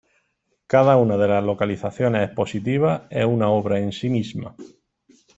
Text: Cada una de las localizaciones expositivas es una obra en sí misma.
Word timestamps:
Cada 0.65 0.95
una 0.97 1.15
de 1.15 1.27
las 1.27 1.43
localizaciones 1.43 2.25
expositivas 2.25 3.03
es 3.11 3.23
una 3.23 3.49
obra 3.51 3.77
en 3.77 3.91
sí 3.91 4.09
misma. 4.09 4.55